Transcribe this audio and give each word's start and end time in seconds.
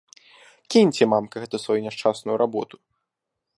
Кіньце, 0.75 1.03
мамка, 1.13 1.35
гэту 1.43 1.55
сваю 1.65 1.77
няшчасную 1.87 2.35
работу! 2.45 2.75